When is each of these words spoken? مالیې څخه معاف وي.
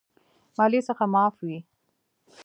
مالیې 0.57 0.81
څخه 0.89 1.03
معاف 1.13 1.35
وي. 1.45 1.59